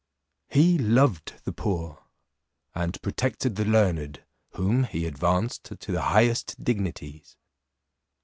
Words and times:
He 0.49 0.79
loved 0.79 1.35
the 1.43 1.51
poor, 1.51 2.05
and 2.73 2.99
protected 3.03 3.55
the 3.55 3.65
learned, 3.65 4.23
whom 4.53 4.85
he 4.85 5.05
advanced 5.05 5.63
to 5.65 5.91
the 5.91 6.01
highest 6.01 6.63
dignities. 6.63 7.37